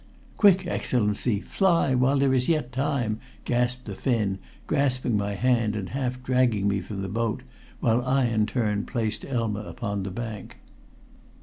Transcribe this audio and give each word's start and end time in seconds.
"Quick, 0.35 0.65
Excellency! 0.65 1.41
Fly! 1.41 1.93
while 1.93 2.17
there 2.17 2.33
is 2.33 2.49
yet 2.49 2.71
time!" 2.71 3.19
gasped 3.45 3.85
the 3.85 3.93
Finn, 3.93 4.39
grasping 4.65 5.15
my 5.15 5.35
hand 5.35 5.75
and 5.75 5.89
half 5.89 6.23
dragging 6.23 6.67
me 6.67 6.81
from 6.81 7.03
the 7.03 7.07
boat, 7.07 7.43
while, 7.81 8.03
I, 8.03 8.25
in 8.25 8.47
turn, 8.47 8.87
placed 8.87 9.23
Elma 9.23 9.59
upon 9.59 10.01
the 10.01 10.09
bank. 10.09 10.57